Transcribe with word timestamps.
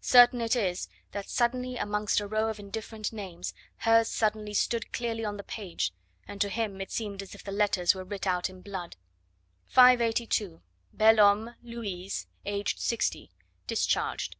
Certain 0.00 0.40
it 0.40 0.54
is 0.54 0.86
that 1.10 1.28
suddenly 1.28 1.76
amongst 1.76 2.20
a 2.20 2.26
row 2.28 2.48
of 2.48 2.60
indifferent 2.60 3.12
names 3.12 3.52
hers 3.78 4.06
suddenly 4.06 4.54
stood 4.54 4.92
clearly 4.92 5.24
on 5.24 5.36
the 5.38 5.42
page, 5.42 5.92
and 6.28 6.40
to 6.40 6.48
him 6.50 6.80
it 6.80 6.92
seemed 6.92 7.20
as 7.20 7.34
if 7.34 7.42
the 7.42 7.50
letters 7.50 7.92
were 7.92 8.04
writ 8.04 8.24
out 8.24 8.48
in 8.48 8.60
blood. 8.62 8.94
582. 9.66 10.62
Belhomme, 10.96 11.56
Louise, 11.64 12.28
aged 12.46 12.78
sixty. 12.78 13.32
Discharged. 13.66 14.36